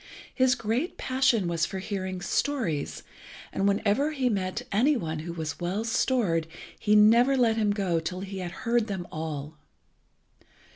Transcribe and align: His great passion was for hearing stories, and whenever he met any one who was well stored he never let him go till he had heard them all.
His 0.33 0.55
great 0.55 0.97
passion 0.97 1.47
was 1.47 1.67
for 1.67 1.77
hearing 1.77 2.21
stories, 2.21 3.03
and 3.53 3.67
whenever 3.67 4.13
he 4.13 4.29
met 4.29 4.63
any 4.71 4.97
one 4.97 5.19
who 5.19 5.31
was 5.33 5.59
well 5.59 5.83
stored 5.83 6.47
he 6.79 6.95
never 6.95 7.37
let 7.37 7.55
him 7.55 7.69
go 7.69 7.99
till 7.99 8.21
he 8.21 8.39
had 8.39 8.49
heard 8.65 8.87
them 8.87 9.07
all. 9.11 9.59